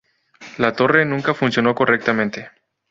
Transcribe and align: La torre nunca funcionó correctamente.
La 0.57 0.73
torre 0.75 1.05
nunca 1.05 1.35
funcionó 1.35 1.75
correctamente. 1.75 2.49